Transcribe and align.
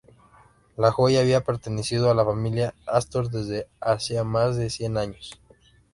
La 0.77 0.91
joya 0.91 1.19
había 1.19 1.43
pertenecido 1.43 2.09
a 2.09 2.15
la 2.15 2.25
familia 2.25 2.73
Astor 2.87 3.29
desde 3.29 3.67
hacia 3.79 4.23
más 4.23 4.55
de 4.55 4.71
cien 4.71 4.97
años. 4.97 5.39